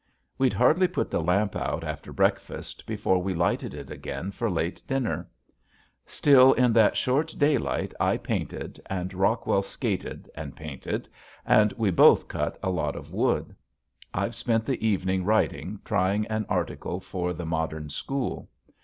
[0.39, 4.81] We'd hardly put the lamp out after breakfast, before we lighted it again for late
[4.87, 5.29] dinner.
[6.07, 11.07] Still in that short daylight I painted and Rockwell skated and painted,
[11.45, 13.55] and we both cut a lot of wood.
[14.11, 18.49] I've spent the evening writing, trying an article for "The Modern School."